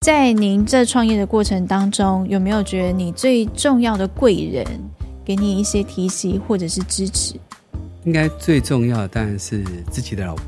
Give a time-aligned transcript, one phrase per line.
[0.00, 4.64] 在您这创业的过程当中，有没有觉得你最重要的贵人
[5.22, 7.38] 给你一些提携或者是支持？
[8.04, 10.44] 应该最重要的当然是自己的老婆，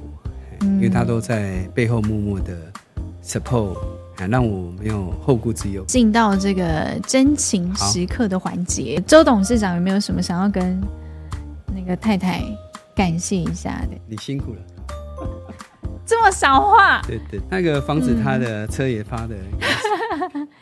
[0.61, 2.57] 嗯、因为她都在背后默默的
[3.23, 3.77] support，
[4.27, 5.85] 让我没有后顾之忧。
[5.85, 10.81] 进到这个真情时刻的环节，周董事长有没有什么想要跟
[11.67, 12.41] 那个太太
[12.97, 13.99] 感谢一下的？
[14.09, 14.61] 你辛苦了，
[16.05, 17.01] 这么少话。
[17.03, 19.35] 对对，那个防止他的车也发的。
[20.35, 20.49] 嗯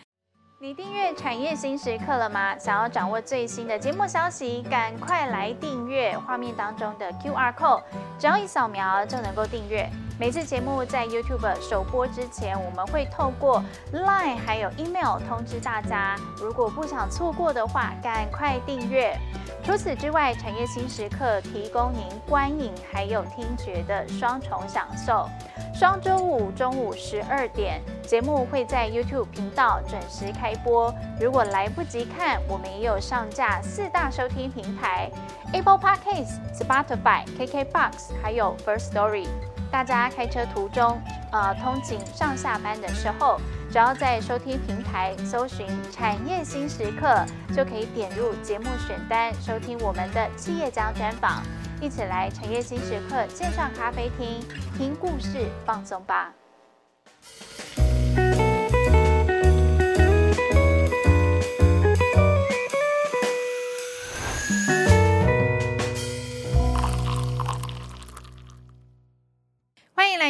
[0.62, 2.54] 你订阅产业新时刻了吗？
[2.58, 7.82] 想要掌握最新的节目消息，赶快来订阅画面当中的 QR code，
[8.18, 9.88] 只要一扫描就能够订阅。
[10.20, 16.14] 每次节目在 YouTube 首播之前，我们会透过 Line 还有 Email 通知大家。
[16.36, 19.16] 如果不想错过的话，赶快订阅。
[19.64, 25.26] 除此之外，产业新时刻提供您观影还有听觉的双重享受。
[25.72, 30.94] 双周五中午十二点，节目会在 YouTube 频道准时开播。
[31.18, 35.10] 如果来不及看，我们也有上架四大收听平台
[35.54, 39.26] ：Apple Podcasts、Spotify、KKBox，还有 First Story。
[39.70, 41.00] 大家开车途中，
[41.32, 43.40] 呃，通勤上下班的时候，
[43.70, 51.42] 只要在收听平台搜寻“产业新时刻”，就可以点入节目选单，收听我们的企业家专访。
[51.80, 54.44] 一起来产业新时刻线上咖啡厅，
[54.76, 56.39] 听故事放松吧。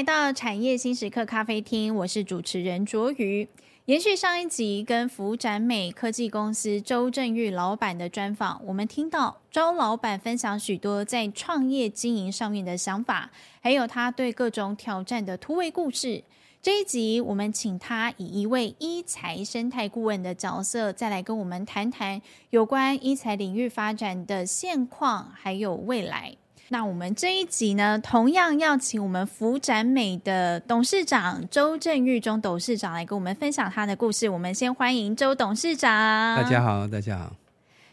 [0.01, 3.47] 来到产业新时刻咖啡厅，我是主持人卓瑜。
[3.85, 16.25] 延续上一集跟福展美科技公司周正玉老板的专访，我们听到周老板分享许多在创业经营上面的想法，还有他对各种挑战的突围故事。
[16.63, 26.39] 这一集我们请他以一位医材生态顾问的角色，再来跟我们谈谈有关医材领域发展的现况，还有未来。
[26.73, 34.29] 那我们这一集呢，同样要请我们福展美的董事长周正玉中董事长来跟我们分享他的故事。
[34.29, 35.91] 我们先欢迎周董事长。
[36.37, 37.35] 大家好，大家好。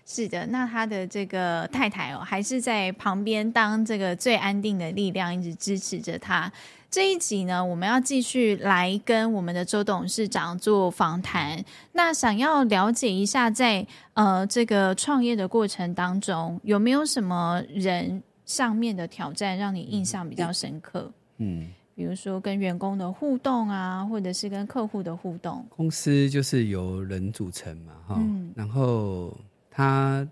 [0.05, 6.51] 是的，那他的这个太太哦，还是在旁边当这个最安定的力量，一直支持着他。
[6.91, 11.66] 这一集呢，我们要继续来跟我们的周董事长做访谈。
[11.93, 18.21] 那想要了解一下在，在呃这个创业的过程当中，有没有什么人？
[18.47, 25.63] 上面的挑战让你印象比较深刻，嗯，比如说跟员工的互动啊，或者是跟客户的互动。
[25.69, 29.38] 公司就是由人组成嘛，哈、嗯，然后
[29.69, 30.25] 它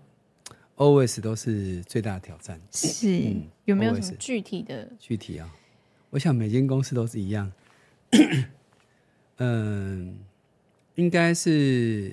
[0.76, 2.58] always 都是最大的挑战。
[2.72, 4.88] 是、嗯、有没有什么具体的？
[4.98, 5.48] 具体啊，
[6.08, 7.52] 我想每间公司都是一样。
[9.36, 10.16] 嗯，
[10.94, 12.10] 应该是，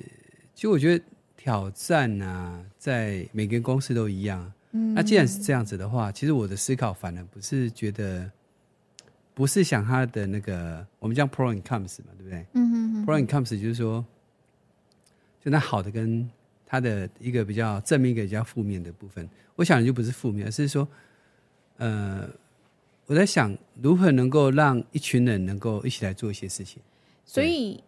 [0.53, 1.05] 其实我觉得
[1.37, 4.51] 挑战啊，在每间公司都一样。
[4.75, 8.31] 那既然是这样子的话，其实我的思考反而不是觉得，
[9.35, 12.43] 不是想他的那个，我们叫 pro and cons 嘛，对不对？
[12.53, 13.05] 嗯哼哼。
[13.05, 14.03] pro and cons 就是说，
[15.39, 16.27] 就那好的跟
[16.65, 19.29] 他的一个比较正面，一个比较负面的部分。
[19.55, 20.87] 我想的就不是负面，而是说，
[21.77, 22.27] 呃，
[23.05, 26.81] 我在想如何能够让一群人能够一起来做一些事情。
[27.25, 27.83] 所以，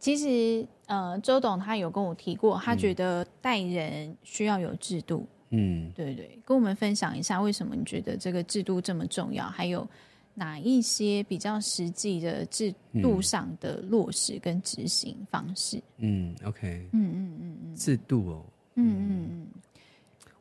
[0.00, 5.24] 其实呃，周董他有跟我提过，他觉得带人需要有制度。
[5.50, 9.44] 嗯，对对，跟我们分享一下为什么你觉得这个制度这么重要？
[9.48, 9.86] 还有
[10.34, 15.80] 哪一些比较实际的制度上的落实跟执行方式？
[15.98, 19.46] 嗯，OK，嗯嗯嗯嗯，制度哦，嗯嗯嗯，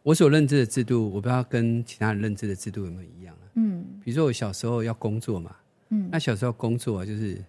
[0.04, 3.46] 我所认知的制度，我不知道跟其他人认知的制度有没有一样啊？
[3.54, 5.56] 嗯，比如说我小时候要工作嘛，
[5.90, 7.42] 嗯，那小时候工作啊，就是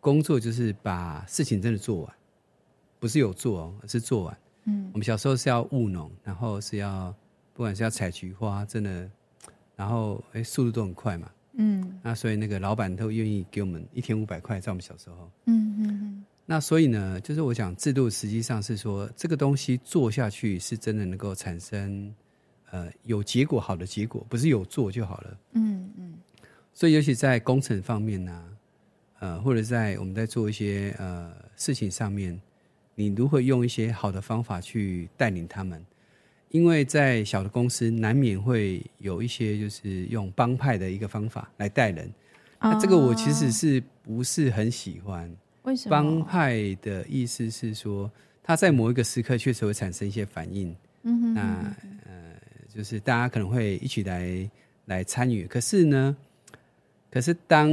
[0.00, 2.14] 工作就是把事情真的做完，
[2.98, 4.38] 不是有做哦，而是做完。
[4.64, 7.14] 嗯，我们小时候是要务农，然后是要
[7.52, 9.10] 不管是要采菊花，真的，
[9.74, 11.30] 然后哎，速度都很快嘛。
[11.54, 15.30] 嗯，那所以那个老板都愿意给我们一天五百块，在我们小时候。
[15.46, 16.24] 嗯嗯嗯。
[16.46, 22.14] 那所以呢，就是我讲制度，实际上是说这个东西做下去是真的能够产生
[22.70, 25.38] 呃有结果，好的结果，不是有做就好了。
[25.52, 26.14] 嗯嗯。
[26.72, 28.48] 所以尤其在工程方面呢，
[29.18, 32.40] 呃，或者在我们在做一些呃事情上面。
[32.94, 35.84] 你如何用一些好的方法去带领他们？
[36.50, 42.12] 因为在小的公司难免会有一些就是用帮派的一个方法来带人，
[42.60, 45.34] 那这个我其实是不是很喜欢？
[45.62, 45.90] 为什么？
[45.90, 48.10] 帮派的意思是说，
[48.42, 50.76] 他在某一个时刻确实会产生一些反应。
[51.04, 52.34] 嗯哼，那呃，
[52.68, 54.50] 就是大家可能会一起来
[54.84, 55.46] 来参与。
[55.46, 56.16] 可是呢，
[57.10, 57.70] 可是当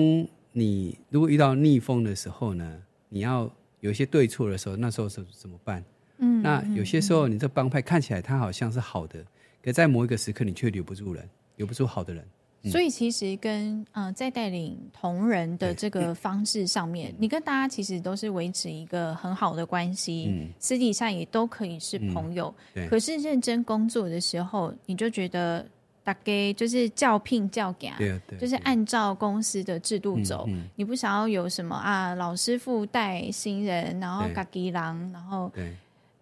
[0.54, 2.81] 你如果遇到逆风的时候呢？
[3.12, 5.83] 你要有一些对错的时候，那时候是怎么办？
[6.17, 9.23] 嗯，那有些时候你这帮派看起来他好像是好的，
[9.63, 12.25] 可在某一个时刻你却留不住人，留不住好的人。
[12.63, 22.53] 嗯、所以其实跟呃在带领同仁的这个方式上面，你跟大家其实都是维持一个很好的关系，嗯、私底下也都可以是朋友。
[22.73, 25.65] 嗯、可是认真工作的时候，你就觉得
[26.09, 27.91] 大概就是教聘教给，
[28.39, 30.45] 就是按照公司的制度走。
[30.47, 35.51] 嗯嗯、你不想要有什么啊老师傅带新人，然后嘎吉郎，然后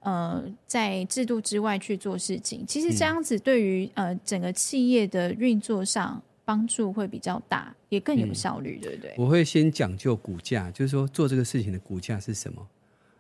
[0.01, 2.65] 呃在制度之外去做事情。
[2.67, 6.21] 其实这样子对于呃整个企业的运作上。
[6.47, 9.13] 帮助会比较大，也更有效率，嗯、对不对？
[9.17, 12.65] 我会先讲究骨架，就是说做这个事情的骨架是什么，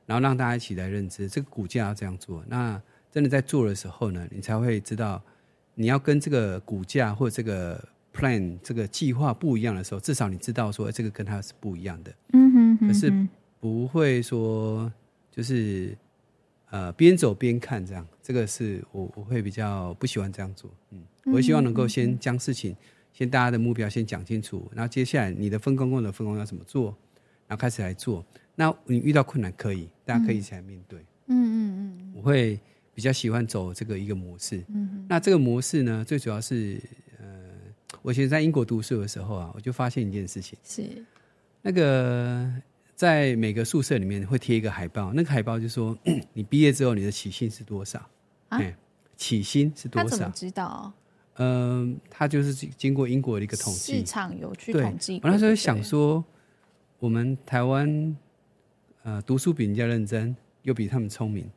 [0.05, 2.41] 然后让大家一起来认知这个骨架要这样做。
[2.47, 2.81] 那
[3.11, 5.21] 真的在做的时候呢，你才会知道
[5.79, 12.11] 你要跟这个股价或者这个 plan 这个计划不一样的时候，至少你知道说这个跟它是不一样的。
[12.33, 13.27] 嗯哼，哼，哼，可是
[13.59, 14.91] 不会说
[15.29, 15.95] 就是
[16.71, 20.67] 呃边走边看这样，这个是我我会比较不喜欢这样做。
[20.89, 22.75] 嗯，我希望能够先将事情。
[23.13, 26.95] 先大家的目标先讲清楚，然后接下来你的分工工的分工要怎么做，
[27.47, 28.25] 然后开始来做。
[28.53, 30.99] 那你遇到困难可以，大家可以一起来面对。
[31.27, 32.59] 嗯嗯嗯，我会
[32.97, 34.57] 比较喜欢走这个一个模式。
[34.69, 36.81] 嗯哼，那这个模式呢，最主要是
[37.19, 37.27] 呃，
[38.01, 41.05] 我以前在英国读书的时候啊，我就发现一件事情，是
[41.61, 42.51] 那个
[42.95, 45.95] 在每个宿舍里面会贴一个海报，那个海报就说
[46.33, 48.03] 你毕业之后你的起薪是多少？
[48.49, 48.59] 啊，
[49.15, 50.09] 起薪是多少？
[50.09, 50.91] 他怎么知道？
[51.35, 55.21] 嗯、呃，他就是经过英国的一个统计，市场有去统计。
[55.23, 56.25] 我那时候想说，
[56.97, 58.17] 我们台湾
[59.03, 61.47] 呃读书比人家认真，又比他们聪明，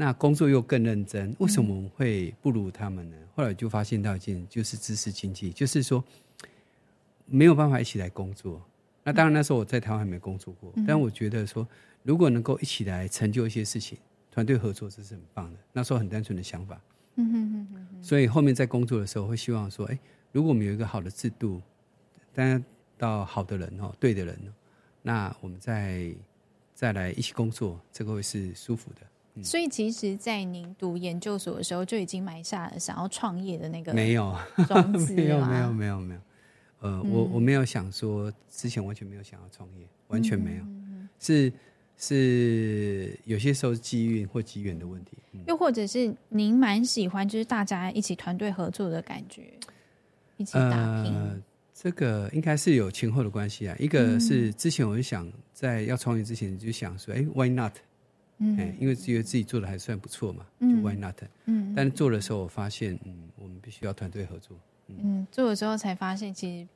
[0.00, 3.16] 那工作又更认真，为什么我们会不如他们呢？
[3.20, 6.02] 嗯、后来就发现到一件，就是知识经济，就是说
[7.26, 8.62] 没有办法一起来工作。
[9.04, 11.68] 那当然那时候我在台湾还没工作过，嗯、但我觉得说，
[12.02, 13.98] 如果能够一起来成就一些事情，
[14.30, 15.58] 团队合作这是很棒的。
[15.70, 16.80] 那时候很单纯的想法。
[17.16, 19.98] 嗯哼哼哼，所以后面在工作的时候，会希望说，哎，
[20.32, 21.60] 如果我们有一个好的制度，
[22.32, 22.64] 大家
[22.96, 24.38] 到好的人哦，对的人，
[25.02, 26.10] 那我们再
[26.74, 29.06] 再来一起工作，这个会是舒服的。
[29.34, 34.36] 嗯、所以，其实，在您读研究所的时候，就已经埋下了想要创业的那个没有
[34.68, 36.20] 种子 没有没有没有没有，
[36.80, 40.64] 呃，嗯、我我没有想说，之前完全没有想要创业，完全没有，
[41.18, 41.52] 是。
[42.02, 49.42] 是有些时候是机运或机缘的问题，嗯、又或者是您蛮喜欢就是大家一起团队合作的感觉，
[50.38, 51.14] 一起打拼。
[51.14, 51.38] 呃、
[51.74, 53.76] 这个应该是有前后的关系啊。
[53.78, 57.74] 一个是之前我就想在要创业之前就想说，哎，Why not？
[58.40, 61.16] 嗯，因为觉得自己做的还算不错嘛，就 Why not？
[61.44, 64.56] 嗯，但是做的时候我发现，嗯，我们必须要团队合作。
[64.88, 66.68] 嗯，嗯，做的时候才发现其实。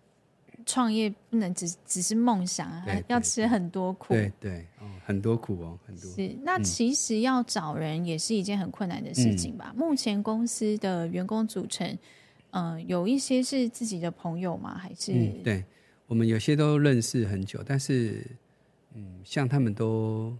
[0.67, 4.15] 创业不能只只是梦想，啊要吃很多苦。
[4.15, 6.11] 对对，哦，很多苦哦，很多。
[6.13, 9.73] 是，那其实要找人也是一件很困难的事情吧？
[9.75, 11.87] 嗯、目前公司的员工组成，
[12.53, 14.79] 嗯、呃，有一些是自己的朋友吗？
[14.79, 15.13] 还是？
[15.13, 15.63] 嗯、对，
[16.07, 18.25] 我们有些都认识很久，但是，
[18.95, 20.35] 嗯，像他们都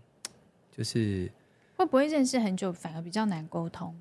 [0.77, 1.31] 就是
[1.77, 3.95] 会不会认识很久，反而比较难沟通，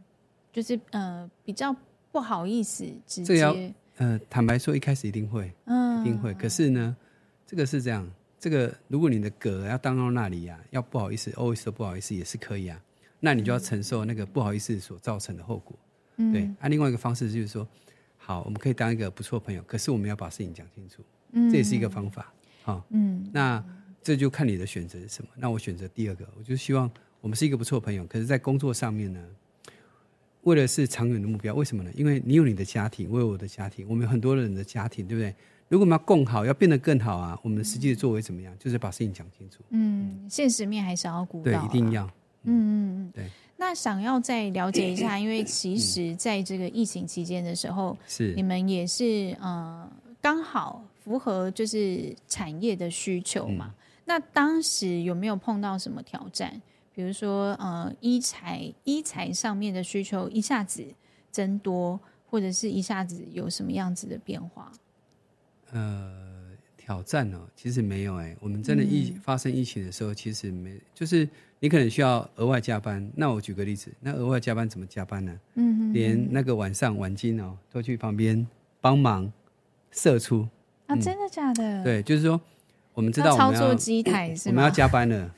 [0.51, 1.75] 就是呃，比较
[2.11, 3.73] 不好意思直接。
[3.97, 6.33] 呃，坦白说，一开始一定会，嗯，一定会。
[6.33, 6.97] 可是呢，
[7.45, 8.09] 这个是这样，
[8.39, 12.81] 这个如果你的格要当到那里呀、啊，要不好意思，always 都不好意思也是可以啊。
[13.19, 15.77] 那你就要承受那个不好意思所造成的后果。
[16.17, 16.41] 嗯，对。
[16.59, 17.67] 那、啊、另外一个方式就是说，
[18.17, 21.03] 好，我们可以当一个不错的朋友，可是我们要把事情讲清楚，
[21.33, 22.33] 嗯，这也是一个方法。
[22.63, 23.63] 好，嗯，那
[24.03, 25.29] 这就看你的选择是什么。
[25.35, 26.89] 那我选择第二个，我就希望
[27.21, 29.19] 我们是一个不错的朋友，可是在工作上面呢。
[30.43, 31.91] 为了是长远的目标，为什么呢？
[31.95, 35.33] 因为你有你的家庭，我有我的家庭，我们有很多人的家庭，对不对？
[35.69, 38.53] 如果我们要共好，要变得更好啊，我们实际的作为怎么样？
[38.59, 39.59] 就是把事情讲清楚。
[39.69, 41.43] 嗯，现实面还是要顾到。
[41.43, 42.05] 对，一定要。
[42.43, 43.29] 嗯嗯嗯，对。
[43.55, 49.89] 那想要再了解一下，因为其实在这个疫情期间的时候，是你们也是呃
[50.21, 53.73] 刚好符合就是产业的需求嘛？
[54.05, 56.61] 那当时有没有碰到什么挑战？
[56.93, 60.85] 比如说，呃，医材医材上面的需求一下子
[61.31, 64.71] 增多，或者是一下子有什么样子的变化？
[65.71, 68.37] 呃，挑战哦，其实没有哎。
[68.39, 71.27] 我们真的疫发生疫情的时候，其实没，就是
[71.59, 73.11] 你可能需要额外加班。
[73.15, 75.39] 那我举个例子，那额外加班怎么加班呢？
[75.55, 78.45] 嗯哼，连那个晚上晚金哦，都去旁边
[78.79, 79.33] 帮忙
[79.89, 80.47] 射出
[80.85, 80.95] 啊？
[80.97, 81.83] 真的假的？
[81.83, 82.39] 对，就是说
[82.93, 84.49] 我们知道我们要操作机台 是？
[84.49, 85.33] 我们要加班了。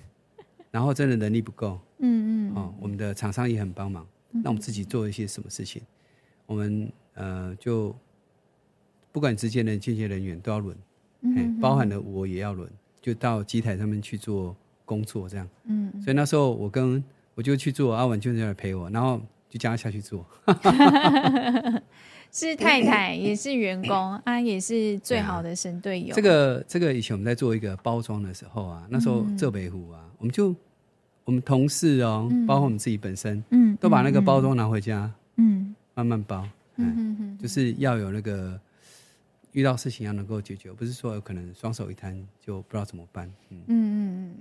[0.71, 5.81] 然后真的能力不够，嗯嗯，哦，我们的厂商也很帮忙，那我们自己做一些什么事情，
[6.45, 7.95] 我们呃就
[9.13, 10.75] 不管直接的、间接人员都要轮，
[11.21, 12.69] 嗯，包含了我也要轮，
[13.01, 15.47] 就到机台上面去做工作这样。
[15.63, 17.01] 嗯，所以那时候我跟
[17.35, 19.21] 我就去做，阿文就在那陪我，然后
[19.55, 20.25] 就叫他下去做。
[22.29, 26.13] 是太太，也是员工啊，也是最好的神队友。
[26.13, 30.53] 这个这个以前我们在做一个包装的时候啊，那时候浙北湖啊，我们就
[31.23, 36.45] 我们同事哦，包括我们自己本身，嗯，都把那个包装拿回家，嗯，慢慢包，
[36.75, 38.59] 嗯，就是要有那个
[39.53, 44.35] 遇到事情要能够解决，不是说有可能双手一摊就不知道怎么办，嗯嗯嗯，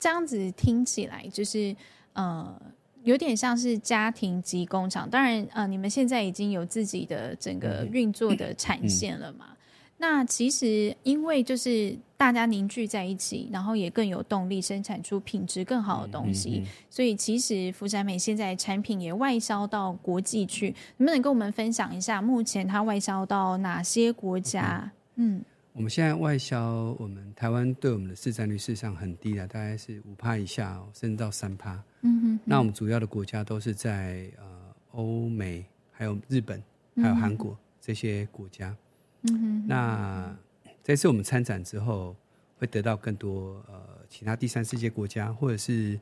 [0.00, 1.76] 这样子听起来就是
[2.14, 2.60] 呃。
[3.02, 9.46] 有点像是家庭及工厂，当然，呃，你们现在已经有自己的整个运作的 产线了嘛？
[9.50, 9.56] 嗯嗯、
[9.98, 24.92] 那其实因为就是大家凝聚在一起，然后也更有动力生产出品质更好的东西，所以其实福山美现在产品也外销到国际去，能不能跟我们分享一下目前它外销到哪些国家？
[25.16, 25.42] 嗯。
[25.72, 31.80] 嗯我们现在外销，我们台湾对我们的市占率事实上很低的，大概是五趴以下哦，甚至到三趴。
[32.02, 32.40] 嗯哼哼。
[32.44, 36.60] 那我们主要的国家都是在呃欧美，还有日本，
[36.96, 38.76] 还有韩国这些国家。
[39.22, 39.66] 嗯哼。
[39.68, 40.36] 那
[40.82, 42.16] 这次我们参展之后，
[42.58, 45.98] 会得到更多呃其他第三世界国家，或者是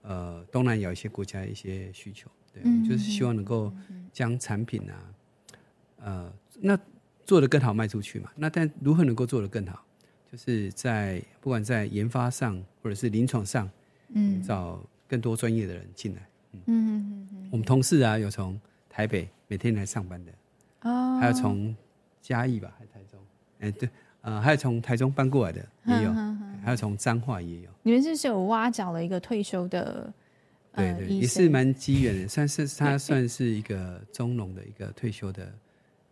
[0.00, 2.30] 呃东南亚一些国家的一些需求。
[2.54, 3.70] 对，嗯、就是希望能够
[4.12, 5.14] 将产品啊，
[5.98, 6.78] 呃那。
[7.30, 8.28] 做得更好，卖出去嘛？
[8.34, 9.80] 那但如何能够做得更好？
[10.32, 13.70] 就是在不管在研发上，或者是临床上，
[14.14, 16.22] 嗯，找更多专业的人进来。
[16.54, 20.32] 嗯嗯嗯，我们同事啊，有从台北每天来上班的，
[20.80, 21.72] 哦，还有从
[22.20, 23.20] 嘉义吧，还是台中？
[23.60, 23.88] 哎、欸，对，
[24.22, 27.70] 呃，还有从台中搬过来的也有，嗯、还有从彰化也有。
[27.84, 30.12] 你们是是有挖角了一个退休的？
[30.74, 35.54] 对对，也是蛮机缘的，算是他算是一个中农的一个退休的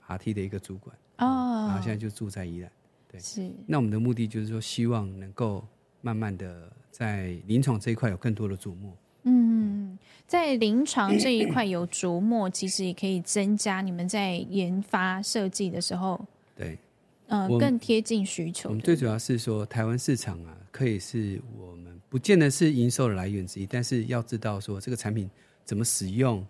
[0.09, 0.97] RT 的一个主管。
[1.19, 2.71] 哦，然后现在就住在宜兰，
[3.11, 3.51] 对，是。
[3.67, 5.67] 那我们的目的就是说，希望能够
[6.01, 8.97] 慢慢的在临床这一块有更多的琢磨。
[9.25, 9.99] 嗯，
[10.29, 16.25] 在临床这一块有琢磨，其实也可以增加你们在研发设计的时候，
[16.55, 16.79] 对，
[17.27, 18.69] 呃，更贴近需求。
[18.69, 25.29] 我们最主要是说，台湾市场啊，可以是我们不见得是营收的来源之一，但是要知道说这个产品
[25.65, 26.47] 怎么使用，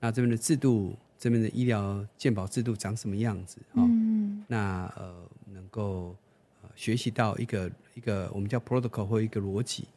[0.00, 0.96] 那这边的制度。
[1.26, 3.58] 这边的医疗健保制度长什么样子？
[3.72, 5.12] 嗯，那呃，
[5.52, 6.14] 能够
[6.62, 9.88] 呃学习到一个一个我们叫 protocol 或一个逻辑，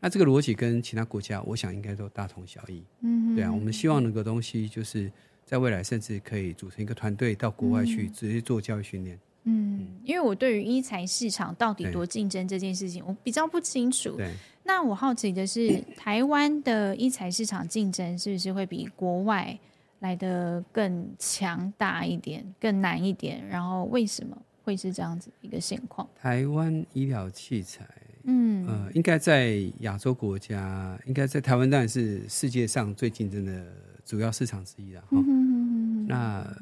[0.00, 2.82] 那这个逻辑跟其他国家，我想应该都大同小异。
[3.02, 5.12] 嗯，对啊，我们希望那个东西就是
[5.44, 9.18] 在未来甚至可以组成一个团队到国外去直接做教育训练。
[9.44, 14.16] 嗯，因为我对于医材市场到底多竞争这件事情，我比较不清楚。
[14.16, 14.32] 对，
[14.64, 19.58] 那我好奇的是，台湾的医材市场竞争是不是会比国外？
[20.00, 26.08] 来的更强大一点，更难一点，然后为什么会是这样子一个现况？
[26.14, 27.84] 台湾医疗器材，
[28.24, 33.66] 嗯，呃，应该在亚洲国家，应该在台湾当然是世界上最竞争的
[34.04, 35.00] 主要市场之一了。
[35.00, 36.56] 哈、嗯，那，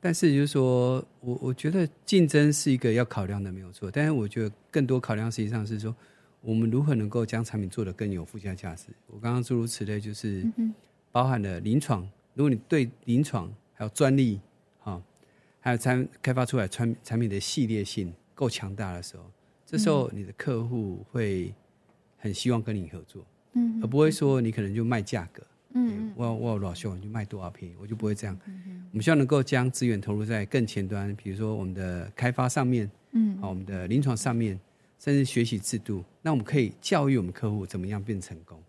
[0.00, 3.88] 但是就是说我我觉得竞争是一个要考量的，没有错。
[3.90, 5.94] 但是我觉得更多考量实际上是说，
[6.40, 8.86] 我们如何能够将产品做得更有附加价值。
[9.06, 10.44] 我刚刚诸如此类，就是
[11.12, 12.08] 包含了临床。
[12.36, 14.38] 如果你对临床还有专利，
[14.78, 15.02] 哈，
[15.58, 19.24] 还有产开发出来产产品的系列性够强大的时候，
[19.64, 21.52] 这时候你的客户会
[22.18, 23.24] 很希望跟你合作，
[23.54, 28.38] 嗯，而不会说你可能就卖价格，嗯，我我有多少秀你就卖多少便宜，我就不会这样。
[28.92, 34.60] 我们希望能够将资源投入在更前端，比如说我们的开发上面，嗯，好，我们的临床上面，
[34.98, 38.62] 甚至学习制度，那我们可以教育我们客户怎么样变成功。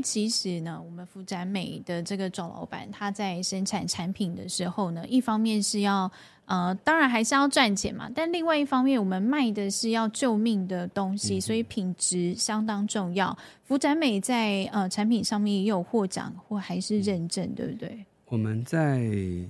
[0.00, 6.10] 其实呢，我们福展美的这个总老板他在生产产品的时候呢，一方面是要
[6.46, 13.36] 呃，当然还是要赚钱嘛，但另外一方面，我们卖的是要救命的东西，所以品质相当重要。
[13.64, 18.04] 福展美在呃产品上面也有获奖或还是认证，对不对？
[18.26, 19.00] 我们在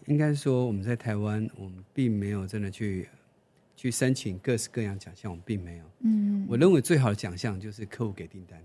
[0.06, 3.08] 应该说我们在台湾，我们并没有真的去
[3.76, 5.84] 去申请各式各样奖项，我们并没有。
[6.00, 8.58] 嗯，我认为最好的奖项就是客户给订单。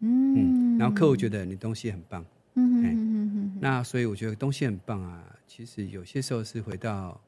[0.00, 5.24] 嗯，然后客户觉得你东西很棒，嗯嗯，那所以我觉得东西很棒啊。
[5.46, 7.20] 其实有些时候是回到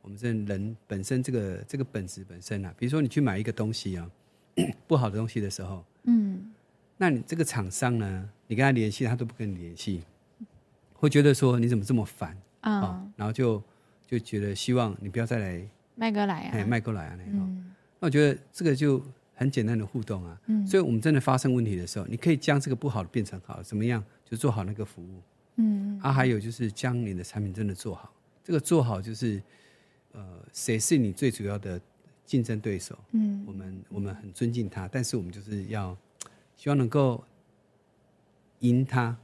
[0.00, 2.74] 我们这人本身这个这个本质本身啊。
[2.78, 4.10] 比如说你去买一个东西啊，
[4.88, 6.52] 不好的东西的时候，嗯，
[6.96, 10.02] 那你这个厂商呢，你跟他联系，他都不跟你联系，
[10.94, 13.10] 会觉得说你怎么这么烦啊、哦？
[13.16, 13.62] 然后就
[14.06, 17.64] 就觉得希望你不要再来卖过来啊，哎，卖过来啊那种。
[18.00, 19.02] 那我觉得这个就。
[19.34, 24.02] 很简单的互动啊，嗯，所以我们真的发生问题的时候，你可以将这个不好的变成好，怎么样？
[24.24, 25.20] 就做好那个服务，
[25.56, 28.12] 嗯，啊，还有就是将你的产品真的做好，
[28.42, 29.42] 这个做好就是，
[30.12, 30.22] 呃，
[30.52, 31.80] 谁是你最主要的
[32.24, 35.96] 竞争对手，嗯，我们我们很尊敬他，但是我们就是要
[36.56, 37.22] 希望能够
[38.60, 39.16] 赢他。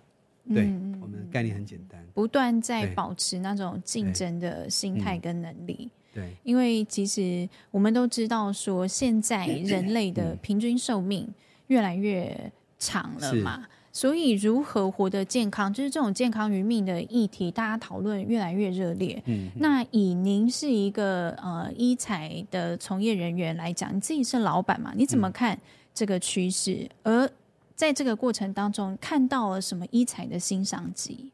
[0.52, 5.90] 对，嗯、我们的概念很简单，不断在保持那种竞争的心态跟能力。
[6.12, 11.28] 对，因为其实我们都知道说，现在人类的平均寿命
[11.68, 19.22] 越来越长了嘛，所以如何活得健康，就是这种健康与命的议题，大家讨论越来越热烈。
[19.26, 24.92] 嗯，那以您是一个呃医材的从业人员来讲，你自己是老板嘛？
[24.96, 25.58] 你怎么看
[25.94, 26.88] 这个趋势？
[27.02, 27.30] 嗯、而
[27.76, 31.30] 在这个过程当中，看到了什么医材的新商机？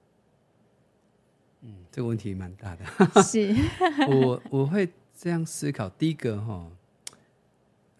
[1.96, 3.22] 嗯，这个问题蛮大的。
[3.22, 3.54] 是，
[4.06, 4.86] 我我会
[5.16, 5.88] 这样思考。
[5.88, 6.70] 第一个哈，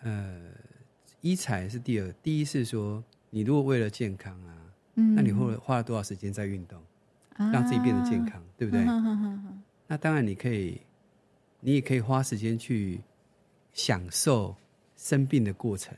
[0.03, 0.39] 呃，
[1.23, 2.13] 医材是第二。
[2.23, 4.55] 第一是说，你如果为了健康啊，
[4.97, 6.79] 嗯，那你会花了多少时间在运动，
[7.37, 8.85] 啊、让自己变得健康，对不对？
[9.87, 10.81] 那当然，你可以，
[11.61, 13.01] 你也可以花时间去
[13.73, 14.55] 享受
[14.97, 15.97] 生病的过程。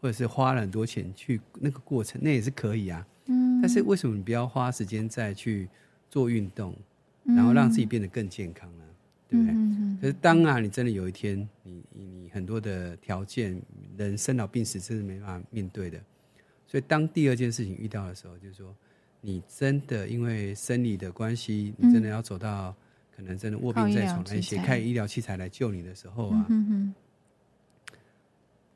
[0.00, 3.06] 或者是花了很多钱去那个过程，那也是可以啊。
[3.24, 3.58] 嗯。
[3.62, 5.66] 但是为什么你不要花时间再去
[6.10, 6.76] 做运动，
[7.24, 8.84] 然后让自己变得更健康呢？
[9.28, 9.54] 对不对？
[9.54, 9.98] 嗯。
[10.00, 13.60] 可是当啊，你真的有一天，你你很多的条件，
[13.96, 15.98] 人生老病死真是没办法面对的。
[16.66, 18.74] 所以当第二件事情遇到的时候，就是说，
[19.20, 22.74] 你真的因为生理的关系，你真的要走到
[23.14, 26.46] 可能真的卧病在床那些开医疗器材来救你的时候啊，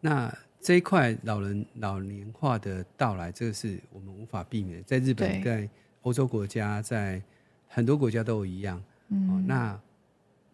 [0.00, 0.38] 那。
[0.61, 4.83] 这一块老人老年化的到来，这个是我们无法避免。
[4.83, 5.71] 在日本，在
[6.02, 7.23] 欧洲国家，在
[7.69, 8.83] 很多国家都一样。
[9.11, 9.81] 嗯、哦，那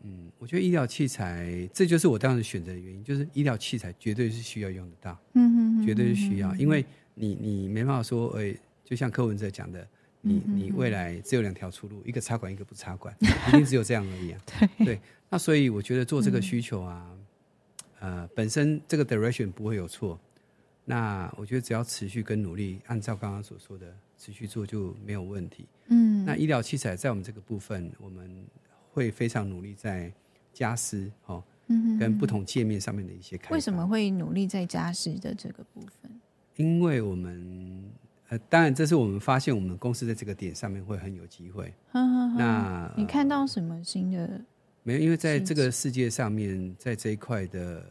[0.03, 5.19] 嗯，我觉得医疗器材，这就是我当时选择的原因，就是医疗器材绝对是需要用得到。
[5.33, 8.55] 嗯嗯，绝对是需要，因为你你没办法说，哎，
[8.85, 9.87] 就像柯文哲讲的，
[10.21, 13.17] 你你未来只有两条出路，一个插管，一个不插管，
[13.49, 14.41] 一定只有这样而已啊。
[14.79, 17.07] 对，对，那所以我觉得做这个需求啊。
[17.09, 17.19] 嗯
[18.01, 20.21] 呃，本身这个 direction 不会有错，
[20.85, 25.67] 那我觉得只要持续跟努力，按照刚刚所说的持续做就没有问题。
[25.89, 28.47] 嗯，那医疗器材在我们这个部分，我们
[28.91, 30.11] 会非常努力在
[30.51, 33.39] 家私哦，嗯，跟不同界面上面的一些。
[33.51, 36.11] 为什么会努力在家私的这个部分？
[36.57, 37.85] 因为我们
[38.31, 41.75] 呃，当然这是我们发现我们公司在这个点上面会很有机会。
[41.93, 44.41] 呵呵呵，那你看到什么新的？
[44.85, 47.85] 没有，因为在这个世界上面，在这一块的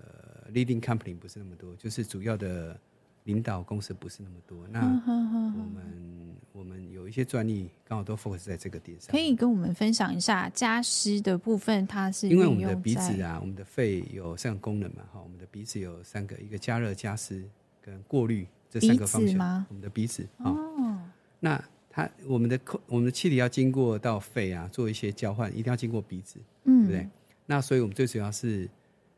[0.52, 2.80] leading company 不是那么多，就是主要的
[3.24, 4.68] 领导公司不是那么多。
[4.68, 9.12] 那我们我们有一些专利刚好都 focus 在这个点上。
[9.12, 17.44] 可以跟我们分享一下加湿的部分，它是因为我们的鼻子啊，我们的肺有三个功能嘛，哈，我们的鼻子有三个，一个加热、加湿
[17.82, 19.66] 跟过滤这三个方向。
[19.70, 21.00] 我们的鼻子哦，
[21.40, 26.40] 那它我们的空我们的气体要经过到肺啊，做一些交换，一定要经过鼻子。
[26.66, 27.10] 嗯，对不对？
[27.46, 28.70] 那所以我们最主要是，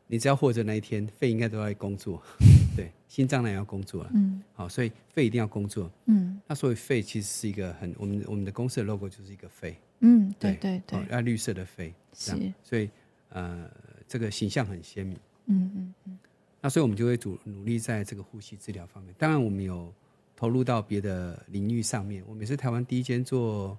[0.07, 2.21] 你只要活着那一天，肺应该都在工作，
[2.75, 4.11] 对，心脏呢也要工作了。
[4.13, 5.91] 嗯，好，所以肺一定要工作。
[6.05, 9.75] 嗯，那所以肺其实是一个很，我们我们的公司的 logo 就是一个肺。
[10.01, 12.89] 嗯，对对对，要绿色的肺，是，所以
[13.29, 13.69] 呃，
[14.07, 15.17] 这个形象很鲜明。
[15.47, 16.19] 嗯嗯嗯，
[16.61, 19.15] 那所以我们就会努努力在这个呼吸治疗方面。
[19.17, 19.91] 当然，我们有
[20.35, 22.23] 投入到别的领域上面。
[22.27, 23.77] 我们也是台湾第一间做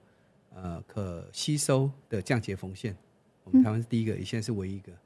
[0.54, 2.96] 呃可吸收的降解缝线。
[3.44, 4.98] 我们台湾是第一个，也现在是唯一一个啊。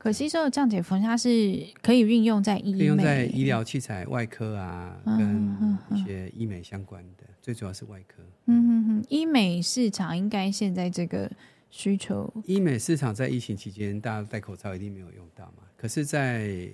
[0.00, 8.22] 可吸收的降解缝线，它是可以运用在医，可以用在医疗器材、外科啊，跟一些医美相关的，最主要是外科。
[8.46, 11.30] 嗯哼哼，医美市场应该现在这个
[11.70, 15.64] 需求，医美市场在疫情期间大家戴口罩一定没有用到嘛？
[15.76, 16.70] 可是在，在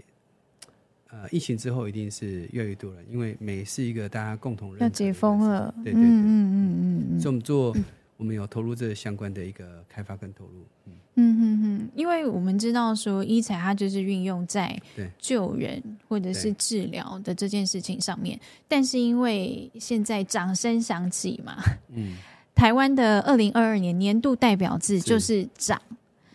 [1.11, 5.75] 呃疫情之后，一定是越来越多人，因为美是一个大家共同认要解封了。
[5.83, 7.77] 对对对，嗯嗯嗯嗯，所以我们做。
[8.17, 10.93] 我们有投入这相关的一个开发跟投入，嗯。
[11.19, 14.79] 嗯嗯嗯，因为我们知道说医材它就是运用在
[15.19, 21.57] 救人或者是治疗的这件事情上面，但是因为现在掌声响起嘛，
[21.89, 22.17] 嗯，
[22.55, 25.81] 台湾的二零二二年年度代表字就是涨，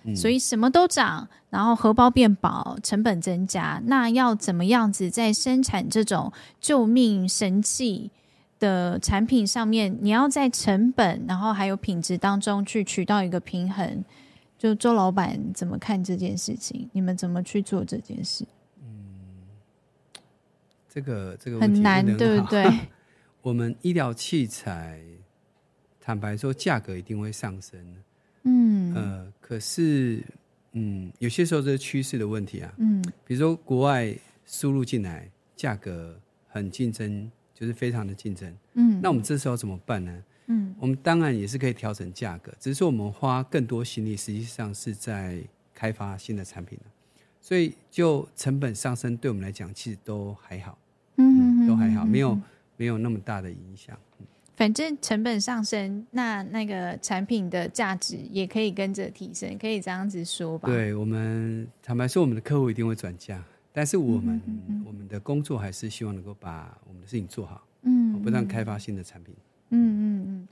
[0.04, 8.10] 嗯，所以什么都涨，然后荷包变薄，成本增加，那要怎么样子在生产这种救命神器
[8.62, 14.06] 的产品上面，你要在成本，然后还有品质当中去取到一个平衡。
[14.58, 16.88] 就周老板怎么看这件事情？
[16.94, 18.46] 你们怎么去做这件事？
[18.84, 19.42] 嗯，
[20.88, 22.64] 这个这个很，很难，对不对？
[23.42, 25.02] 我们医疗器材，
[26.00, 27.80] 坦白说，价格一定会上升。
[28.44, 30.24] 嗯，呃，可是，
[30.74, 32.72] 嗯，有些时候这是趋势的问题啊。
[32.78, 36.16] 嗯，比如说国外输入进来，价格
[36.48, 37.32] 很竞争。
[37.62, 40.24] 就是非常的竞争，嗯，那我们这时候怎么办呢？
[40.48, 45.40] 嗯，我们当然也是可以调整价格，只是说我们花更多心力，实际上是在
[45.72, 46.76] 开发新的产品。
[47.40, 50.76] 所以就成本上升，对我们来讲其实都还好，
[51.18, 52.36] 嗯，嗯，都还好，没有
[52.78, 53.96] 没有那么大的影响。
[54.56, 60.68] 反正成本上升，那那个产品的价值也可以跟着提升，可以这样子说吧？
[60.68, 63.44] 对，我们坦白说，我们的客户一定会转嫁，
[63.74, 69.34] 但是我们嗯嗯嗯我们的工作还是希望能够把我们的事情做好，嗯，不断开发新的产品，
[69.70, 70.48] 嗯嗯嗯。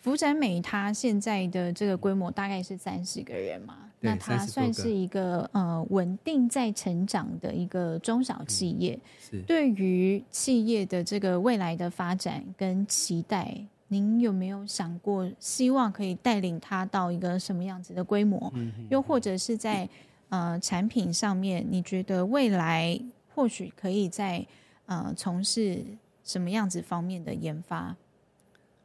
[0.00, 8.94] 福展美它现在的这个规模大概是三十个人嘛，那它算是一个呃稳定在成长的一个中小企业。
[8.94, 13.54] 嗯、是对于企业的这个未来的发展跟期待，
[13.88, 18.50] 您有没有想过，希望可以带领它到一个什么样子的规模？
[18.56, 19.86] 嗯、又或者是在
[20.30, 22.98] 呃产品上面，你觉得未来
[23.34, 24.44] 或许可以在
[24.86, 25.84] 呃从事
[26.24, 27.94] 什么样子方面的研发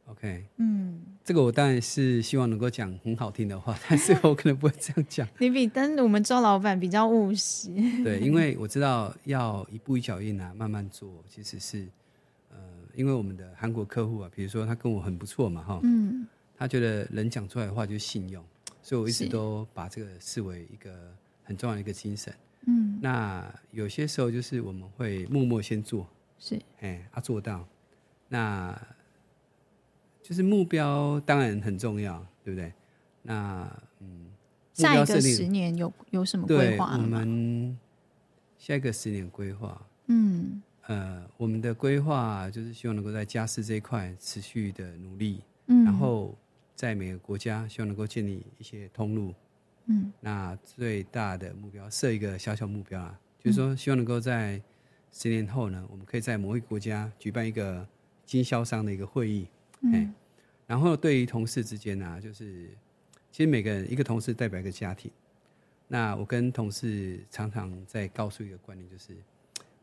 [0.06, 5.26] ？OK，嗯，这个我当然是希望能够讲很好听的话，但是我可能不会这样讲。
[5.38, 7.70] 你比但我们周老板比较务实。
[8.04, 11.88] 对，因为我知道要一步一脚印啊，慢慢做，其实是
[12.50, 12.58] 呃，
[12.94, 16.24] 因为我们的韩国客户啊，比如说他跟我很不错嘛，哈，嗯，
[16.56, 18.44] 他觉得人讲出来的话就是信用，
[18.82, 21.12] 所以我一直都把这个视为一个
[21.46, 22.34] 很重要的一个精神。
[22.66, 26.06] 嗯，那有些时候就是我们会默默先做，
[26.38, 27.66] 是，哎，他、啊、做到，
[28.28, 28.78] 那。
[30.28, 32.72] 就是目标当然很重要，对不对？
[33.22, 33.64] 那
[34.00, 34.26] 嗯，
[34.74, 37.00] 下一个十年有有什么规划吗？
[37.00, 37.78] 我们
[38.58, 46.36] 下一个十年规划，嗯，呃，我们的规划就是希望能够在家事这一块持续的努力，嗯，然后
[46.74, 49.32] 在每个国家希望能够建立一些通路，
[49.86, 54.60] 嗯，那最大的目标设一个小小目标啊，就是说希望能够在
[55.12, 57.86] 十年后呢，我们可以在某一个国家举办一个
[58.24, 59.46] 经销商的一个会议。
[59.82, 60.12] 嗯，
[60.66, 62.68] 然后对于同事之间呢、啊，就是
[63.30, 65.10] 其实每个人一个同事代表一个家庭。
[65.88, 69.16] 那我跟同事常常在告诉一个观念，就是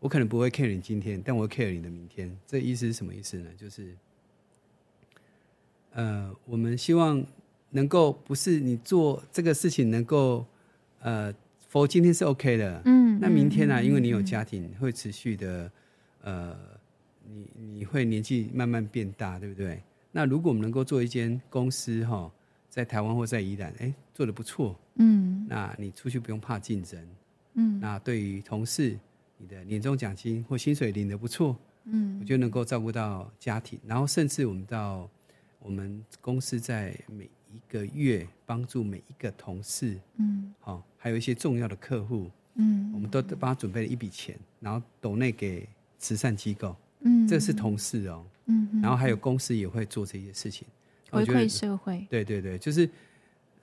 [0.02, 2.38] 我可能不会 care 你今天，但我会 care 你的明天。
[2.46, 3.50] 这意思是什么意思呢？
[3.56, 3.96] 就是
[5.94, 7.26] 呃，我们希望
[7.74, 10.46] 能够不是你做这个事情能够
[11.02, 11.34] 呃
[11.72, 13.82] ，for 今天是 OK 的，嗯，那明天呢、啊？
[13.82, 15.72] 因为你有家庭，会持续的
[16.22, 16.56] 呃，
[17.28, 19.82] 你你会年纪慢慢变大，对不对？
[20.12, 22.32] 那如果我们能够做一间公司哈，
[22.70, 27.00] 在台湾或在宜兰，哎，做的不错，嗯，那你出去不用怕竞争，
[27.56, 28.96] 嗯，那对于同事，
[29.40, 35.10] 你的年终奖金或薪水领的不错，嗯，我觉得能够照顾到家庭，然后甚至我们到
[35.60, 48.26] 我们公司在每一个月帮助每一个同事，嗯，好，还有一些重要的客户，嗯，我们都帮他准备了一笔钱，然后抖内给慈善机构，嗯，这是同事哦。
[48.46, 50.68] 嗯，然后还有公司也会做这些事情，
[51.10, 52.06] 回馈社会。
[52.10, 52.90] 对对对，就是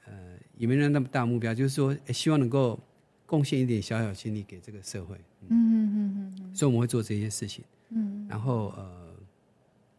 [0.06, 0.12] 呃，
[0.56, 2.78] 也没有那么大目标，就是说，希望能够
[3.26, 5.16] 贡献一点小小心力给这个社会。
[5.48, 6.54] 嗯嗯嗯嗯。
[6.56, 7.62] 所以我们会做这些事情。
[7.90, 8.26] 嗯。
[8.26, 9.14] 然后呃，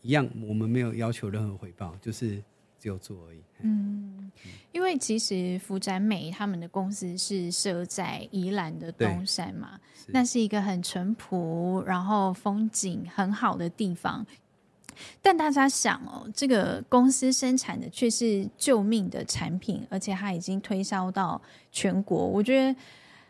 [0.01, 2.41] 一样，我们没有要求任何回报，就是
[2.81, 3.43] 只有做而已。
[3.59, 4.31] 嗯，
[4.71, 14.25] 因为其实福展美他们的公司是设在宜兰的东山嘛，是那是一个很淳朴，然后风景很好的地方。
[15.21, 21.39] 但大家想哦，这个公司生产的却是救命的产品，而且它已经推销到
[21.71, 22.25] 全国。
[22.25, 22.79] 我觉得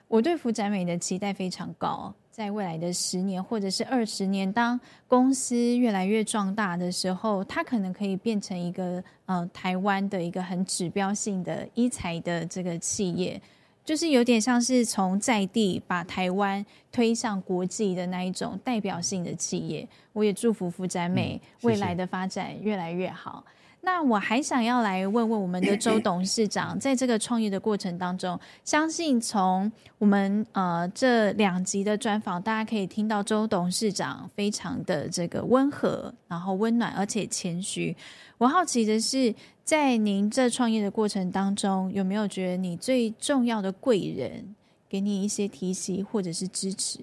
[0.08, 13.40] 我对福展美的期待非常高，在未来的十年或者是二十年，当公司越来越壮大的时候，它可能可以变成一个呃台湾的一个很指标性的医材的这个企业。
[13.84, 23.44] 就是有点像是从在地把台湾推向国际的那一种代表性的企业，我也祝福福展美未来的发展越来越好。
[23.46, 23.52] 嗯
[23.84, 37.96] 那我还想要来问问我们的周董事长， 在这个创业的过程当中，相信从我们呃这两集的专访，大家可以听到周董事长非常的这个温和，然后温暖而且谦虚。
[38.38, 44.56] 我好奇的是，在您这创业的过程当中，有没有觉得你最重要的贵人
[44.88, 47.00] 给你一些提携或者是支持？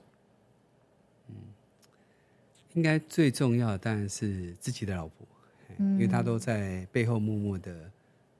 [1.28, 1.34] 嗯，
[2.74, 5.26] 应该最重要的当然是自己的老婆。
[5.78, 7.90] 因为他都在背后默默的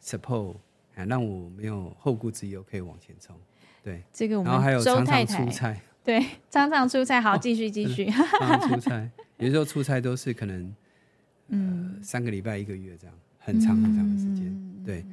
[0.03, 0.57] support，
[0.97, 3.37] 啊让我没有后顾之忧，可以往前冲。
[3.83, 7.21] 对，这个我们然后还有常常出差，对，常常出差。
[7.21, 8.07] 好，继续继续。
[8.07, 10.75] 常常出差，有时候出差都是可能，
[11.49, 14.83] 嗯，三个礼拜一个月这样，很长很长的时间。
[14.85, 15.07] 对，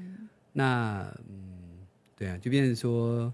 [0.51, 1.77] 那嗯，
[2.15, 3.31] 对啊，就变成说，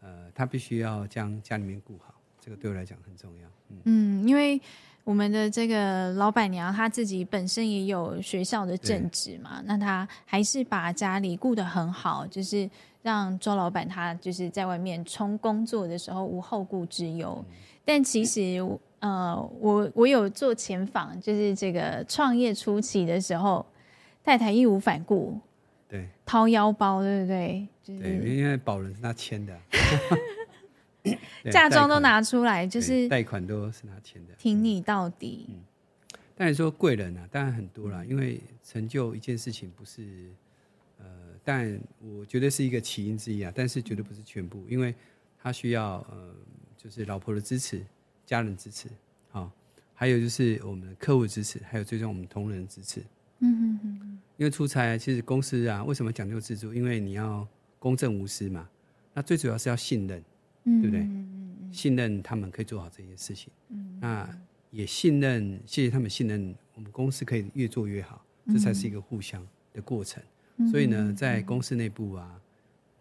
[0.00, 3.48] 呃，他必须要将家里面顾好，这个对我来讲很重要。
[3.84, 4.60] 嗯，因为。
[5.04, 12.68] 我们的这个老板娘她自己本身也有学校的正职嘛，那她还是把家里顾得很好，就是
[13.02, 17.44] 让周老板他就是在外面冲工作的时候无后顾之忧。
[17.48, 18.64] 嗯、但其实，
[19.00, 23.66] 呃，我我有做前访，就是这个创业初期的时候，
[24.22, 25.36] 太太义无反顾，
[25.88, 27.66] 对，掏腰包，对不对？
[27.82, 29.52] 就是、对，因为保人是他签的。
[31.50, 35.46] 嫁妆都拿出来，就是贷款都是拿钱的，挺你到底。
[35.48, 35.56] 嗯，
[36.34, 40.30] 但你说贵人啊，当然很多啦，因为成就一件事情不是，
[40.98, 41.06] 呃，
[41.42, 44.94] 但我觉得是一个起因之一啊，但是绝对不是全部，因为
[45.38, 46.34] 他需要呃，
[46.76, 47.84] 就是老婆的支持，
[48.24, 48.88] 家人支持，
[49.30, 49.50] 好，
[49.94, 53.02] 还有就是我们的客户支持，还有最终我们同仁支持。
[53.40, 54.18] 嗯哼哼。
[54.38, 56.72] 因为出差，其实公司啊，为什么讲究自助？
[56.74, 57.46] 因为你要
[57.78, 58.68] 公正无私嘛，
[59.14, 60.22] 那最主要是要信任。
[60.64, 61.00] 对不对？
[61.00, 61.26] 嗯
[61.62, 64.38] 嗯、信任他们可以做好这件事情，嗯、那
[64.70, 70.22] 也信任，谢谢他们信任我们公司可以越做越好，嗯、这才是一个互相的过程。
[70.58, 72.40] 嗯、所以呢，在公司内部啊，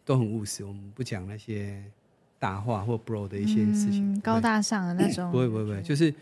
[0.04, 1.84] 都很务实，我们不讲那些
[2.39, 5.32] 大话或 bro 的一些事情，嗯、高大上的那种。
[5.32, 6.13] 不会不会不会，就是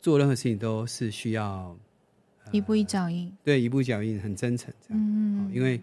[0.00, 1.76] 做任何事情都是需要、
[2.44, 5.02] 呃、一步一脚印，对，一步一脚印，很真诚这样。
[5.02, 5.80] 嗯，因为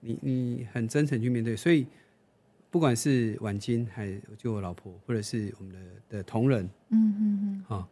[0.00, 1.86] 你你很真诚去面对，所以。
[2.70, 5.78] 不管是婉金，还就我老婆，或者是我们的
[6.16, 7.88] 的同仁，嗯嗯嗯，好、哦，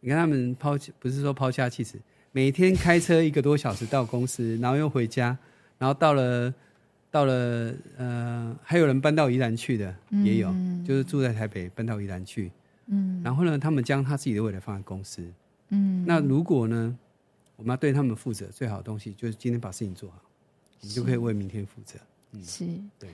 [0.00, 1.98] 你看他们抛不是说抛家弃子，
[2.30, 5.36] 每天开车一个多小时到公司，然后又回家，
[5.78, 6.54] 然后到了
[7.10, 12.52] 到了呃，还有人搬到宜兰去的，也有，嗯、就是住在台北搬到宜兰去，
[12.86, 15.26] 嗯，然后呢，他们将他自己的未来放在公司，
[15.70, 16.96] 嗯，那如果呢，
[17.56, 20.22] 我们要对他们负责，最好的东西就是今天把事情做好，
[20.80, 21.98] 你就可以为明天负责，
[22.32, 22.64] 嗯，是，
[23.00, 23.10] 对。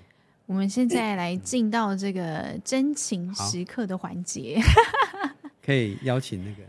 [0.47, 4.61] 我们现在来进到这个真情时刻的环节，
[5.65, 6.63] 可以邀请那个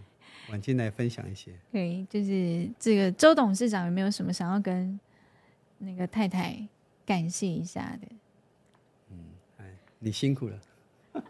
[0.49, 1.51] 婉静来分享一些。
[1.71, 4.97] 对，就是这个周董事长有没有什么想要跟
[5.79, 6.57] 那个太太
[7.05, 8.07] 感谢一下的？
[9.11, 9.17] 嗯，
[9.59, 9.65] 哎，
[9.99, 10.57] 你辛苦了，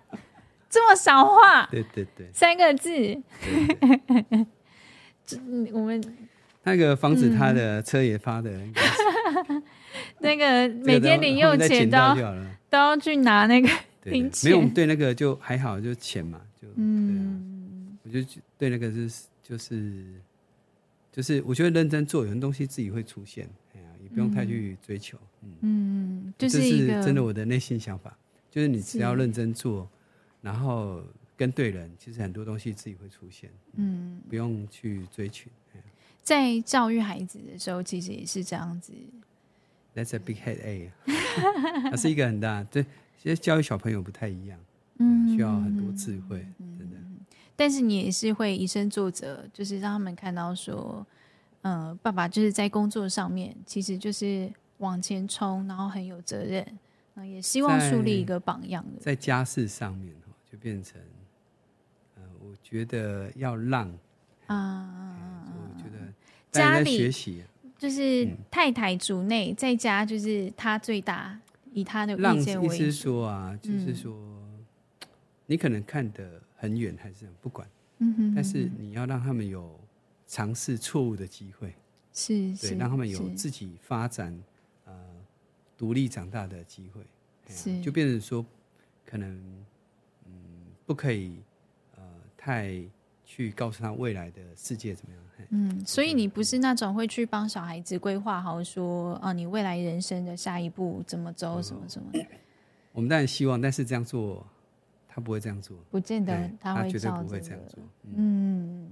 [0.69, 1.65] 这么少话？
[1.71, 2.91] 对对对，三个字。
[5.73, 5.99] 我们
[6.65, 8.51] 那个防止，他的车也发的。
[10.19, 12.36] 那个每天零用钱都要
[12.69, 13.69] 都要去拿那个
[14.04, 18.19] 零钱，没有对那个就还好，就钱嘛，就嗯，我就
[18.58, 20.04] 对那个是就是
[21.12, 25.17] 就是我觉得认真做，有些东西自己会出现，哎呀，也不用太去追求，
[25.62, 28.17] 嗯，就是这是真的我的内心想法，
[28.49, 29.88] 就是你只要认真做，
[30.41, 31.04] 然后
[31.38, 35.49] 跟对人，其实很多东西自己会出现，嗯，不用去追求。
[36.25, 38.91] 在教育孩子的时候，其实也是这样子。
[39.93, 40.89] That's a big headache，
[41.91, 42.63] 它是一个很大。
[42.63, 42.83] 对，
[43.21, 44.59] 其实教育小朋友不太一样，
[44.97, 46.97] 嗯，需要很多智慧，真的。
[47.55, 51.05] 但是你也是会以身作则，就是让他们看到说，
[51.61, 56.65] 呃，爸爸就是在工作上面，其实就是往前冲，然后很有责任，
[57.23, 58.99] 也希望树立一个榜样的。
[58.99, 60.99] 在家事上面哈，就变成，
[62.15, 63.89] 呃，我觉得要让
[64.47, 65.35] 啊，
[66.60, 67.44] 家里学习。
[67.78, 71.38] 就是太太主内，嗯、在家就是他最大，
[71.74, 72.74] 以他的意见为主。
[72.74, 74.65] 意思说啊，就是说，嗯、
[75.46, 77.68] 你可能看得很远，还是不管，
[78.00, 79.78] 嗯哼，哼，但是你要让他们有
[80.26, 81.76] 尝试错误的机会，
[82.13, 84.34] 是，对，让他们有自己发展，
[84.86, 84.94] 呃，
[85.78, 87.02] 独立长大的机会，
[87.54, 88.44] 是，就变成说，
[89.06, 89.30] 可能，
[90.26, 90.32] 嗯，
[90.86, 91.39] 不可以，
[91.98, 92.04] 呃，
[92.38, 92.82] 太
[93.26, 95.22] 去告诉他未来的世界怎么样。
[95.50, 102.26] 嗯，所以你不是那种会去帮小孩子规划好说啊，你未来人生的下一步怎么走，什么什么的。
[102.93, 104.45] 我们当然希望，但是这样做，
[105.08, 107.39] 他不会这样做，不见得他会照着。
[108.15, 108.88] 嗯，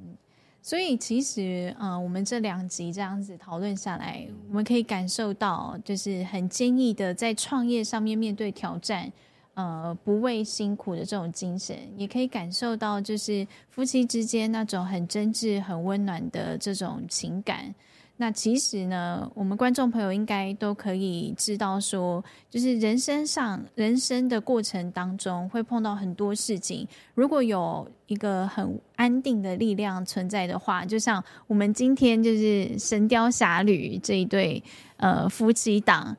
[0.61, 9.11] 所以其实啊，我们这两集这样子讨论下来，我们可以感受到，就是很坚毅的在创业上面面对挑战。
[9.55, 17.73] 呃，不畏辛苦的这种精神，也可以感受到，就是夫妻之间那种很真挚、很温暖的这种情感。
[18.17, 26.87] 那其实呢，我们观众朋友应该都可以知道，说，就是人生上、人生的过程当中，会碰到很多事情。
[27.13, 32.37] 如果有一个很安定的力量存在的话，就像我们今天就是
[32.79, 34.63] 《神雕侠侣》这一对
[34.97, 36.17] 呃夫妻档。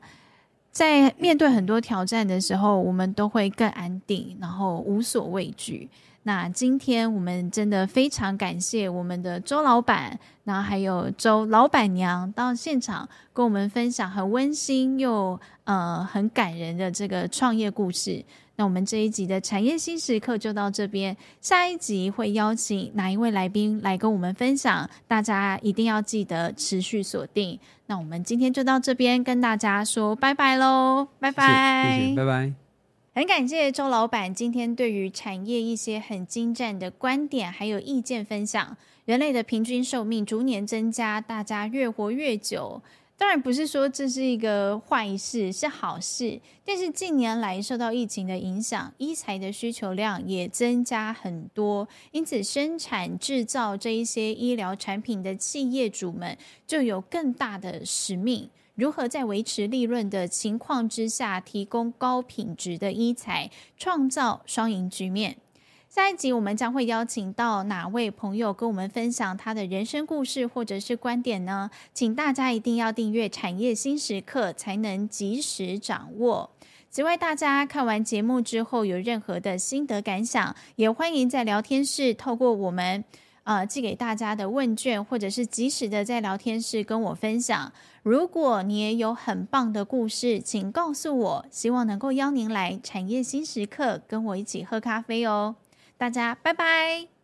[0.75, 5.89] 在面对很多挑战的时候，我们都会更安定，然后无所畏惧。
[6.23, 18.25] 那今天我们真的非常感谢我们的周老板，然后还有周老板娘到现场跟我们分享很温馨又呃很感人的这个创业故事。
[18.57, 24.89] 那我们这一集的产业新时刻就到这边，下一集会邀请哪一位来宾来跟我们分享？
[25.07, 27.59] 大家一定要记得持续锁定。
[27.87, 32.53] 那我们今天就到这边，跟大家说拜拜喽，拜拜，谢谢，拜拜。
[33.13, 38.75] 很感谢周老板今天对于产业一些很精湛的观点还有意见分享。
[39.05, 42.81] 人类的平均寿命逐年增加，大家越活越久。
[43.17, 46.39] 当然不是说这是一个坏事，是好事。
[46.65, 58.49] 但是近年来受到疫情的影响，医材的需求量也增加很多，因此生产制造这一些医疗产品的企业主们就有更大的使命。
[58.75, 65.37] 如何在维持利润的情况之下，提供高品质的医材，创造双赢局面？
[65.95, 71.71] 下一集我们将会邀请到哪位朋友跟我们分享他的人生故事或者是观点呢？
[71.93, 76.49] 请大家一定要订阅《产业新时刻》，才能及时掌握。
[76.89, 83.01] 此外，大家看完节目之后有任何的心得感想，也欢迎在聊天室透过我们
[83.45, 87.71] 呃寄给大家的问卷，或者是及时的在聊天室跟我分享。
[88.03, 95.55] 如果你也有很棒的故事，请告诉我，希望能够邀您来《产业新时刻》跟我一起喝咖啡哦。
[96.05, 97.14] 大家拜拜。